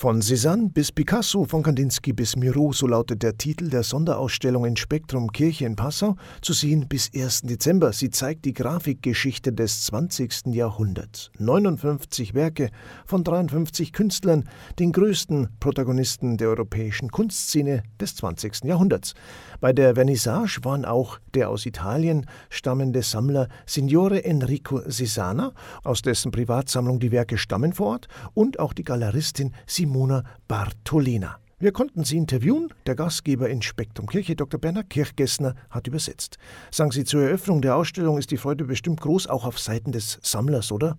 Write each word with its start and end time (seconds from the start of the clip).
Von 0.00 0.22
Cézanne 0.22 0.70
bis 0.70 0.92
Picasso, 0.92 1.44
von 1.44 1.64
Kandinsky 1.64 2.12
bis 2.12 2.36
Miro, 2.36 2.72
so 2.72 2.86
lautet 2.86 3.24
der 3.24 3.36
Titel 3.36 3.68
der 3.68 3.82
Sonderausstellung 3.82 4.64
in 4.64 4.76
Spektrum 4.76 5.32
Kirche 5.32 5.66
in 5.66 5.74
Passau, 5.74 6.14
zu 6.40 6.52
sehen 6.52 6.86
bis 6.88 7.10
1. 7.12 7.40
Dezember. 7.42 7.92
Sie 7.92 8.08
zeigt 8.08 8.44
die 8.44 8.52
Grafikgeschichte 8.52 9.52
des 9.52 9.86
20. 9.86 10.54
Jahrhunderts. 10.54 11.32
59 11.38 12.34
Werke 12.34 12.70
von 13.06 13.24
53 13.24 13.92
Künstlern, 13.92 14.48
den 14.78 14.92
größten 14.92 15.48
Protagonisten 15.58 16.36
der 16.36 16.50
europäischen 16.50 17.10
Kunstszene 17.10 17.82
des 18.00 18.14
20. 18.14 18.66
Jahrhunderts. 18.66 19.14
Bei 19.60 19.72
der 19.72 19.96
Vernissage 19.96 20.60
waren 20.62 20.84
auch 20.84 21.18
der 21.34 21.50
aus 21.50 21.66
Italien 21.66 22.26
stammende 22.50 23.02
Sammler 23.02 23.48
Signore 23.66 24.24
Enrico 24.24 24.80
Cesana, 24.88 25.54
aus 25.82 26.02
dessen 26.02 26.30
Privatsammlung 26.30 27.00
die 27.00 27.10
Werke 27.10 27.36
stammen 27.36 27.72
vor 27.72 27.88
Ort, 27.88 28.08
und 28.34 28.60
auch 28.60 28.72
die 28.72 28.84
Galeristin 28.84 29.54
Simone 29.66 29.87
Simona 29.88 30.22
Bartolina. 30.48 31.38
Wir 31.58 31.72
konnten 31.72 32.04
sie 32.04 32.18
interviewen. 32.18 32.68
Der 32.86 32.94
Gastgeber 32.94 33.48
in 33.48 33.62
Spektrum 33.62 34.06
Kirche, 34.06 34.36
Dr. 34.36 34.60
Bernhard 34.60 34.90
Kirchgessner, 34.90 35.54
hat 35.70 35.86
übersetzt. 35.86 36.36
Sagen 36.70 36.90
Sie, 36.90 37.04
zur 37.04 37.22
Eröffnung 37.22 37.62
der 37.62 37.74
Ausstellung 37.74 38.18
ist 38.18 38.30
die 38.30 38.36
Freude 38.36 38.64
bestimmt 38.64 39.00
groß, 39.00 39.28
auch 39.28 39.46
auf 39.46 39.58
Seiten 39.58 39.90
des 39.92 40.18
Sammlers, 40.22 40.72
oder? 40.72 40.98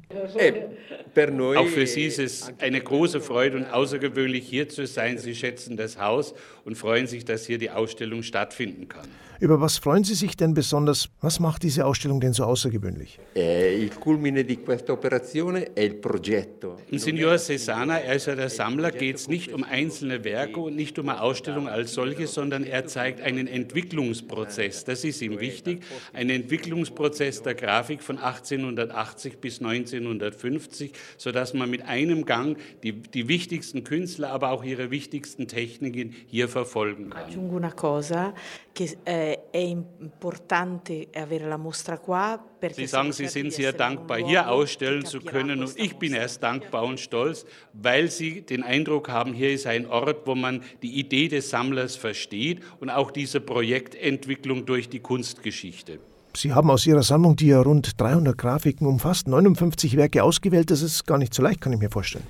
Auch 1.15 1.67
für 1.67 1.87
Sie 1.87 2.03
ist 2.03 2.19
es 2.19 2.51
eine 2.59 2.81
große 2.81 3.21
Freude 3.21 3.57
und 3.57 3.65
außergewöhnlich 3.65 4.47
hier 4.47 4.69
zu 4.69 4.85
sein. 4.85 5.17
Sie 5.17 5.35
schätzen 5.35 5.77
das 5.77 5.99
Haus 5.99 6.33
und 6.65 6.75
freuen 6.75 7.07
sich, 7.07 7.25
dass 7.25 7.45
hier 7.45 7.57
die 7.57 7.69
Ausstellung 7.69 8.23
stattfinden 8.23 8.87
kann. 8.87 9.07
Über 9.41 9.61
was 9.61 9.77
freuen 9.77 10.03
Sie 10.03 10.15
sich 10.15 10.35
denn 10.35 10.53
besonders? 10.53 11.07
Was 11.21 11.39
macht 11.39 11.63
diese 11.63 11.85
Ausstellung 11.85 12.19
denn 12.19 12.33
so 12.33 12.43
außergewöhnlich? 12.43 13.19
Eh, 13.35 13.81
il 13.81 13.89
culmine 13.97 14.43
di 14.43 14.57
questa 14.57 14.91
operazione 14.91 15.71
è 15.73 15.79
il 15.79 15.95
progetto. 15.95 16.75
Im 16.89 16.97
Signor 16.97 17.37
Cesana, 17.37 17.99
er 17.99 18.15
ist 18.15 18.27
ja 18.27 18.35
der 18.35 18.49
Sammler, 18.49 18.91
geht 18.91 19.15
es 19.15 19.29
nicht 19.29 19.53
um 19.53 19.63
einzelne 19.63 20.25
Werke 20.25 20.59
und 20.59 20.75
nicht 20.75 20.99
um 20.99 21.07
eine 21.07 21.21
Ausstellung 21.21 21.69
als 21.69 21.93
solche, 21.93 22.27
sondern 22.27 22.65
er 22.65 22.85
zeigt 22.87 23.21
einen 23.21 23.47
Entwicklungsprozess. 23.47 24.83
Das 24.83 25.05
ist 25.05 25.21
ihm 25.21 25.39
wichtig. 25.39 25.83
Ein 26.11 26.29
Entwicklungsprozess 26.29 27.41
der 27.41 27.55
Grafik 27.55 28.03
von 28.03 28.17
1880 28.17 29.37
bis 29.37 29.61
1950, 29.61 30.91
sodass 31.17 31.53
man 31.53 31.69
mit 31.69 31.83
einem 31.83 32.25
Gang 32.25 32.57
die, 32.83 32.93
die 32.93 33.27
wichtigsten 33.27 33.83
Künstler, 33.83 34.31
aber 34.31 34.51
auch 34.51 34.63
ihre 34.63 34.91
wichtigsten 34.91 35.47
Techniken 35.47 36.13
hier 36.27 36.47
verfolgen 36.47 37.09
kann. 37.09 37.25
Aggiungo 37.25 37.55
una 37.55 37.73
cosa, 37.73 38.33
che 38.73 38.97
eh, 39.03 39.39
è 39.51 39.57
importante 39.57 41.07
avere 41.13 41.47
la 41.47 41.57
mostra 41.57 41.97
qua 41.97 42.49
Sie 42.73 42.87
sagen, 42.87 43.11
Sie 43.13 43.27
sind 43.27 43.53
sehr 43.53 43.71
dankbar, 43.71 44.17
hier 44.17 44.49
ausstellen 44.49 45.05
zu 45.05 45.21
können. 45.21 45.61
Und 45.61 45.79
ich 45.79 45.95
bin 45.95 46.13
erst 46.13 46.43
dankbar 46.43 46.83
und 46.83 46.99
stolz, 46.99 47.45
weil 47.73 48.11
Sie 48.11 48.41
den 48.41 48.63
Eindruck 48.63 49.09
haben, 49.09 49.33
hier 49.33 49.51
ist 49.51 49.65
ein 49.65 49.85
Ort, 49.85 50.27
wo 50.27 50.35
man 50.35 50.63
die 50.81 50.99
Idee 50.99 51.29
des 51.29 51.49
Sammlers 51.49 51.95
versteht 51.95 52.61
und 52.79 52.89
auch 52.89 53.11
diese 53.11 53.39
Projektentwicklung 53.39 54.65
durch 54.65 54.89
die 54.89 54.99
Kunstgeschichte. 54.99 55.99
Sie 56.35 56.53
haben 56.53 56.69
aus 56.69 56.85
Ihrer 56.85 57.03
Sammlung, 57.03 57.35
die 57.35 57.47
ja 57.47 57.61
rund 57.61 57.99
300 57.99 58.37
Grafiken 58.37 58.85
umfasst, 58.87 59.27
59 59.27 59.97
Werke 59.97 60.23
ausgewählt. 60.23 60.71
Das 60.71 60.81
ist 60.81 61.05
gar 61.05 61.17
nicht 61.17 61.33
so 61.33 61.41
leicht, 61.41 61.61
kann 61.61 61.73
ich 61.73 61.79
mir 61.79 61.89
vorstellen. 61.89 62.25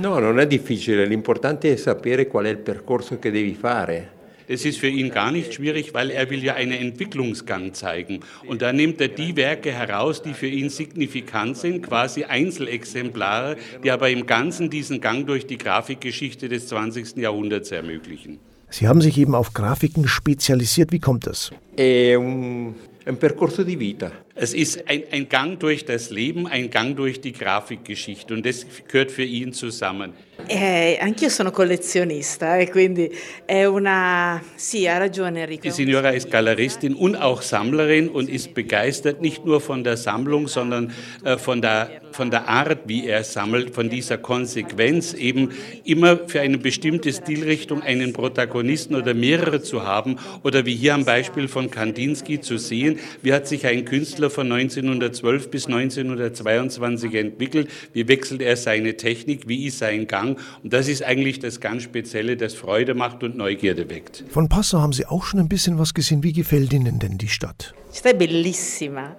No, 0.00 0.20
non 0.20 0.38
è 0.38 0.46
difficile. 0.46 1.04
L'importante 1.06 1.72
è 1.72 1.76
sapere 1.76 2.26
qual 2.26 2.44
è 2.44 2.50
il 2.50 2.58
percorso 2.58 3.18
che 3.18 3.30
devi 3.30 3.54
fare. 3.54 4.18
Das 4.50 4.64
ist 4.64 4.80
für 4.80 4.88
ihn 4.88 5.10
gar 5.10 5.30
nicht 5.30 5.54
schwierig, 5.54 5.94
weil 5.94 6.10
er 6.10 6.28
will 6.28 6.42
ja 6.42 6.54
einen 6.54 6.72
Entwicklungsgang 6.72 7.72
zeigen. 7.72 8.18
Und 8.48 8.62
da 8.62 8.72
nimmt 8.72 9.00
er 9.00 9.06
die 9.06 9.36
Werke 9.36 9.70
heraus, 9.70 10.22
die 10.22 10.34
für 10.34 10.48
ihn 10.48 10.70
signifikant 10.70 11.56
sind, 11.56 11.86
quasi 11.86 12.24
Einzelexemplare, 12.24 13.56
die 13.84 13.92
aber 13.92 14.10
im 14.10 14.26
Ganzen 14.26 14.68
diesen 14.68 15.00
Gang 15.00 15.24
durch 15.24 15.46
die 15.46 15.56
Grafikgeschichte 15.56 16.48
des 16.48 16.66
20. 16.66 17.18
Jahrhunderts 17.18 17.70
ermöglichen. 17.70 18.40
Sie 18.70 18.88
haben 18.88 19.00
sich 19.00 19.18
eben 19.18 19.36
auf 19.36 19.52
Grafiken 19.54 20.08
spezialisiert. 20.08 20.90
Wie 20.90 20.98
kommt 20.98 21.28
das? 21.28 21.52
È 21.76 22.16
un, 22.16 22.74
è 23.02 23.08
un 23.08 23.16
percorso 23.16 23.62
di 23.62 23.76
vita. 23.76 24.24
Es 24.42 24.54
ist 24.54 24.88
ein, 24.88 25.02
ein 25.12 25.28
Gang 25.28 25.60
durch 25.60 25.84
das 25.84 26.08
Leben, 26.08 26.46
ein 26.46 26.70
Gang 26.70 26.96
durch 26.96 27.20
die 27.20 27.32
Grafikgeschichte 27.32 28.32
und 28.32 28.46
das 28.46 28.64
gehört 28.88 29.10
für 29.10 29.22
ihn 29.22 29.52
zusammen. 29.52 30.14
Eh, 30.48 30.98
anch'io 31.00 31.28
sono 31.28 31.50
collezionista 31.50 32.56
e 32.56 32.70
quindi 32.70 33.10
è 33.44 33.64
una... 33.64 34.42
Sì, 34.54 34.86
ha 34.86 34.96
ragione 34.96 35.42
Enrico. 35.42 35.62
Die 35.62 35.70
Signora 35.70 36.10
ist 36.10 36.30
Galeristin 36.30 36.94
und 36.94 37.16
auch 37.16 37.42
Sammlerin 37.42 38.08
und 38.08 38.30
ist 38.30 38.54
begeistert 38.54 39.20
nicht 39.20 39.44
nur 39.44 39.60
von 39.60 39.84
der 39.84 39.98
Sammlung, 39.98 40.48
sondern 40.48 40.92
äh, 41.24 41.36
von, 41.36 41.60
der, 41.60 41.90
von 42.12 42.30
der 42.30 42.48
Art, 42.48 42.80
wie 42.86 43.06
er 43.06 43.22
sammelt, 43.22 43.74
von 43.74 43.90
dieser 43.90 44.18
Konsequenz, 44.18 45.12
eben 45.12 45.50
immer 45.84 46.18
für 46.26 46.40
eine 46.40 46.58
bestimmte 46.58 47.12
Stilrichtung 47.12 47.82
einen 47.82 48.12
Protagonisten 48.12 48.94
oder 48.94 49.14
mehrere 49.14 49.62
zu 49.62 49.84
haben 49.84 50.16
oder 50.42 50.64
wie 50.64 50.74
hier 50.74 50.94
am 50.94 51.04
Beispiel 51.04 51.48
von 51.48 51.70
Kandinsky 51.70 52.40
zu 52.40 52.56
sehen, 52.56 52.98
wie 53.22 53.32
hat 53.32 53.46
sich 53.46 53.66
ein 53.66 53.84
Künstler 53.84 54.29
von 54.30 54.50
1912 54.50 55.50
bis 55.50 55.66
1922 55.66 57.14
entwickelt, 57.14 57.68
wie 57.92 58.08
wechselt 58.08 58.42
er 58.42 58.56
seine 58.56 58.96
Technik, 58.96 59.48
wie 59.48 59.66
ist 59.66 59.78
sein 59.78 60.06
Gang 60.06 60.38
und 60.62 60.72
das 60.72 60.88
ist 60.88 61.02
eigentlich 61.02 61.38
das 61.38 61.60
ganz 61.60 61.82
Spezielle, 61.82 62.36
das 62.36 62.54
Freude 62.54 62.94
macht 62.94 63.22
und 63.22 63.36
Neugierde 63.36 63.90
weckt. 63.90 64.24
Von 64.30 64.48
Passau 64.48 64.80
haben 64.80 64.92
Sie 64.92 65.06
auch 65.06 65.24
schon 65.24 65.40
ein 65.40 65.48
bisschen 65.48 65.78
was 65.78 65.94
gesehen. 65.94 66.22
Wie 66.22 66.32
gefällt 66.32 66.72
Ihnen 66.72 66.98
denn 66.98 67.18
die 67.18 67.28
Stadt? 67.28 67.74
La 67.90 67.96
città 67.96 68.10
è 68.10 68.14
bellissima, 68.14 69.16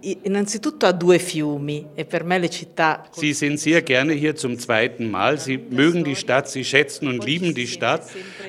innanzitutto 0.00 0.84
ha 0.84 0.90
due 0.90 1.20
fiumi 1.20 1.90
e 1.94 2.04
per 2.04 2.24
me 2.24 2.38
le 2.38 2.48
città... 2.48 3.04
Sie 3.12 3.32
sind 3.32 3.60
sehr 3.60 3.82
gerne 3.82 4.14
hier 4.14 4.34
zum 4.34 4.58
zweiten 4.58 5.12
Mal. 5.12 5.38
Sie 5.38 5.58
mögen 5.58 6.02
die 6.02 6.16
Stadt, 6.16 6.48
Sie 6.48 6.64
schätzen 6.64 7.06
und 7.06 7.24
lieben 7.24 7.54
die 7.54 7.68
Stadt. 7.68 8.02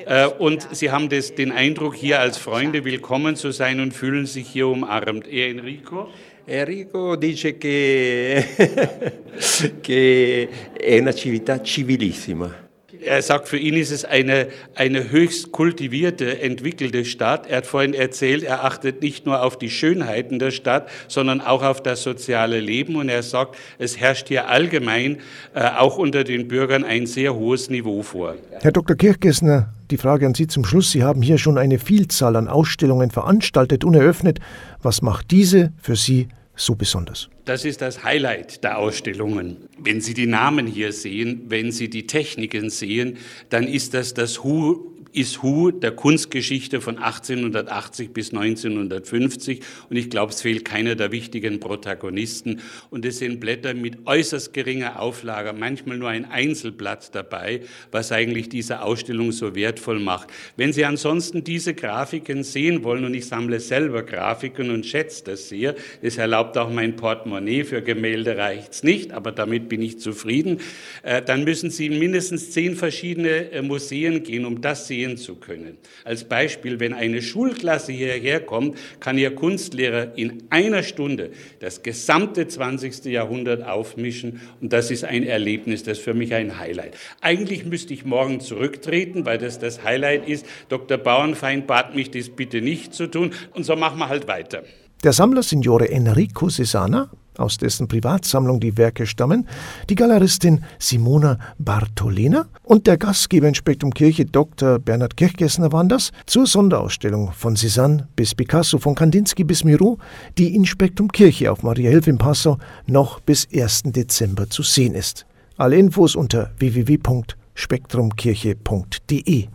Äh, 0.04 0.26
Und 0.38 0.66
Sie 0.72 0.90
haben 0.90 1.08
das, 1.08 1.34
den 1.36 1.52
Eindruck, 1.52 1.94
hier 1.94 2.18
als 2.18 2.38
Freunde 2.38 2.84
willkommen 2.84 3.36
zu 3.36 3.52
sein 3.52 3.78
und 3.78 3.94
fühlen 3.94 4.26
sich 4.26 4.48
hier 4.48 4.66
umarmt. 4.66 5.28
Er 5.28 5.48
Enrico? 5.66 6.08
Enrico 6.44 7.16
dice 7.16 7.58
che, 7.58 8.44
che 9.80 10.48
è 10.72 10.98
una 11.00 11.12
civiltà 11.12 11.60
civilissima. 11.60 12.64
Er 13.02 13.20
sagt, 13.20 13.48
für 13.48 13.58
ihn 13.58 13.74
ist 13.74 13.90
es 13.90 14.04
eine, 14.04 14.48
eine 14.74 15.10
höchst 15.10 15.52
kultivierte, 15.52 16.40
entwickelte 16.40 17.04
Stadt. 17.04 17.46
Er 17.48 17.58
hat 17.58 17.66
vorhin 17.66 17.94
erzählt, 17.94 18.42
er 18.42 18.64
achtet 18.64 19.02
nicht 19.02 19.26
nur 19.26 19.42
auf 19.42 19.58
die 19.58 19.70
Schönheiten 19.70 20.38
der 20.38 20.50
Stadt, 20.50 20.88
sondern 21.06 21.40
auch 21.40 21.62
auf 21.62 21.82
das 21.82 22.02
soziale 22.02 22.58
Leben. 22.58 22.96
Und 22.96 23.08
er 23.08 23.22
sagt, 23.22 23.56
es 23.78 23.98
herrscht 23.98 24.28
hier 24.28 24.48
allgemein, 24.48 25.18
äh, 25.54 25.62
auch 25.62 25.98
unter 25.98 26.24
den 26.24 26.48
Bürgern, 26.48 26.84
ein 26.84 27.06
sehr 27.06 27.34
hohes 27.34 27.70
Niveau 27.70 28.02
vor. 28.02 28.36
Herr 28.60 28.72
Dr. 28.72 28.96
Kirchgessner, 28.96 29.72
die 29.90 29.96
Frage 29.96 30.26
an 30.26 30.34
Sie 30.34 30.46
zum 30.46 30.64
Schluss. 30.64 30.90
Sie 30.90 31.02
haben 31.02 31.22
hier 31.22 31.38
schon 31.38 31.58
eine 31.58 31.78
Vielzahl 31.78 32.36
an 32.36 32.48
Ausstellungen 32.48 33.10
veranstaltet 33.10 33.84
und 33.84 33.94
eröffnet. 33.94 34.40
Was 34.82 35.02
macht 35.02 35.30
diese 35.30 35.72
für 35.80 35.96
Sie 35.96 36.28
so 36.56 36.74
besonders? 36.74 37.28
Das 37.44 37.64
ist 37.64 37.80
das 37.82 38.02
Highlight 38.02 38.64
der 38.64 38.78
Ausstellungen. 38.78 39.56
Wenn 39.78 40.00
Sie 40.00 40.14
die 40.14 40.26
Namen 40.26 40.66
hier 40.66 40.92
sehen, 40.92 41.42
wenn 41.48 41.70
Sie 41.70 41.88
die 41.88 42.06
Techniken 42.06 42.70
sehen, 42.70 43.18
dann 43.50 43.64
ist 43.64 43.94
das 43.94 44.14
das 44.14 44.42
Who 44.42 44.95
is 45.16 45.42
Who 45.42 45.70
der 45.70 45.92
Kunstgeschichte 45.92 46.82
von 46.82 46.98
1880 46.98 48.12
bis 48.12 48.34
1950 48.34 49.60
und 49.88 49.96
ich 49.96 50.10
glaube, 50.10 50.32
es 50.32 50.42
fehlt 50.42 50.66
keiner 50.66 50.94
der 50.94 51.10
wichtigen 51.10 51.58
Protagonisten 51.58 52.60
und 52.90 53.06
es 53.06 53.18
sind 53.18 53.40
Blätter 53.40 53.72
mit 53.72 54.06
äußerst 54.06 54.52
geringer 54.52 55.00
Auflage, 55.00 55.54
manchmal 55.54 55.96
nur 55.96 56.10
ein 56.10 56.26
Einzelblatt 56.26 57.14
dabei, 57.14 57.62
was 57.90 58.12
eigentlich 58.12 58.50
diese 58.50 58.82
Ausstellung 58.82 59.32
so 59.32 59.54
wertvoll 59.54 60.00
macht. 60.00 60.28
Wenn 60.58 60.74
Sie 60.74 60.84
ansonsten 60.84 61.42
diese 61.42 61.72
Grafiken 61.72 62.44
sehen 62.44 62.84
wollen 62.84 63.06
und 63.06 63.14
ich 63.14 63.26
sammle 63.26 63.58
selber 63.58 64.02
Grafiken 64.02 64.70
und 64.70 64.84
schätze 64.84 65.24
das 65.24 65.48
sehr, 65.48 65.76
es 66.02 66.18
erlaubt 66.18 66.58
auch 66.58 66.70
mein 66.70 66.94
Portemonnaie, 66.94 67.64
für 67.64 67.80
Gemälde 67.80 68.36
reicht's 68.36 68.82
nicht, 68.82 69.12
aber 69.12 69.32
damit 69.32 69.70
bin 69.70 69.80
ich 69.80 69.98
zufrieden, 69.98 70.60
äh, 71.02 71.22
dann 71.22 71.44
müssen 71.44 71.70
Sie 71.70 71.86
in 71.86 71.98
mindestens 71.98 72.50
zehn 72.50 72.76
verschiedene 72.76 73.50
äh, 73.50 73.62
Museen 73.62 74.22
gehen, 74.22 74.44
um 74.44 74.60
das 74.60 74.86
sehen 74.86 75.05
zu 75.14 75.36
können. 75.36 75.78
Als 76.04 76.24
Beispiel, 76.24 76.80
wenn 76.80 76.92
eine 76.92 77.22
Schulklasse 77.22 77.92
hierher 77.92 78.40
kommt, 78.40 78.76
kann 78.98 79.18
ihr 79.18 79.34
Kunstlehrer 79.34 80.16
in 80.16 80.42
einer 80.50 80.82
Stunde 80.82 81.30
das 81.60 81.82
gesamte 81.82 82.48
20. 82.48 83.04
Jahrhundert 83.04 83.62
aufmischen 83.62 84.40
und 84.60 84.72
das 84.72 84.90
ist 84.90 85.04
ein 85.04 85.22
Erlebnis, 85.22 85.84
das 85.84 85.98
ist 85.98 86.04
für 86.04 86.14
mich 86.14 86.34
ein 86.34 86.58
Highlight. 86.58 86.96
Eigentlich 87.20 87.64
müsste 87.64 87.94
ich 87.94 88.04
morgen 88.04 88.40
zurücktreten, 88.40 89.24
weil 89.26 89.38
das 89.38 89.58
das 89.58 89.84
Highlight 89.84 90.28
ist. 90.28 90.46
Dr. 90.68 90.98
Bauernfeind 90.98 91.66
bat 91.66 91.94
mich, 91.94 92.10
das 92.10 92.30
bitte 92.30 92.60
nicht 92.60 92.94
zu 92.94 93.06
tun 93.06 93.32
und 93.54 93.64
so 93.64 93.76
machen 93.76 93.98
wir 93.98 94.08
halt 94.08 94.26
weiter. 94.26 94.64
Der 95.04 95.12
Sammler 95.12 95.42
Signore 95.42 95.90
Enrico 95.90 96.48
Cesana, 96.48 97.10
aus 97.38 97.58
dessen 97.58 97.88
Privatsammlung 97.88 98.60
die 98.60 98.76
Werke 98.76 99.06
stammen, 99.06 99.48
die 99.88 99.94
Galeristin 99.94 100.64
Simona 100.78 101.38
Bartolina 101.58 102.46
und 102.62 102.86
der 102.86 102.98
Gastgeber 102.98 103.48
in 103.48 103.54
Spektrum 103.54 103.92
Kirche 103.92 104.24
Dr. 104.24 104.78
Bernhard 104.78 105.16
Kirchgessner 105.16 105.72
waren 105.72 105.88
das 105.88 106.12
zur 106.26 106.46
Sonderausstellung 106.46 107.32
von 107.32 107.56
Cézanne 107.56 108.06
bis 108.16 108.34
Picasso, 108.34 108.78
von 108.78 108.94
Kandinsky 108.94 109.44
bis 109.44 109.64
Miro, 109.64 109.98
die 110.38 110.54
in 110.54 110.66
Spektrum 110.66 111.10
Kirche 111.10 111.50
auf 111.50 111.62
Maria 111.62 111.90
Hilf 111.90 112.06
in 112.06 112.18
Passau 112.18 112.58
noch 112.86 113.20
bis 113.20 113.48
1. 113.52 113.84
Dezember 113.86 114.50
zu 114.50 114.62
sehen 114.62 114.94
ist. 114.94 115.26
Alle 115.56 115.76
Infos 115.76 116.16
unter 116.16 116.50
www.spektrum.ch 116.58 117.46
spektrumkirche.de 117.56 119.48